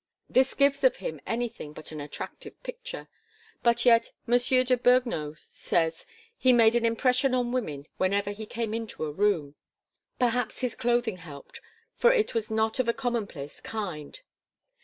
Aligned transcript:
This 0.27 0.55
gives 0.55 0.83
of 0.83 0.95
him 0.95 1.21
anything 1.27 1.73
but 1.73 1.91
an 1.91 2.01
attractive 2.01 2.59
picture; 2.63 3.07
but 3.61 3.85
yet 3.85 4.09
M. 4.27 4.33
de 4.35 4.75
Beugnot 4.75 5.37
says: 5.37 6.07
"he 6.35 6.51
made 6.51 6.75
an 6.75 6.87
impression 6.87 7.35
on 7.35 7.51
women 7.51 7.85
whenever 7.97 8.31
he 8.31 8.47
came 8.47 8.73
into 8.73 9.03
a 9.05 9.11
room." 9.11 9.53
Perhaps 10.17 10.61
his 10.61 10.73
clothing 10.73 11.17
helped, 11.17 11.61
for 11.93 12.11
it 12.11 12.33
was 12.33 12.49
not 12.49 12.79
of 12.79 12.89
a 12.89 12.93
commonplace 12.95 13.59
kind. 13.61 14.21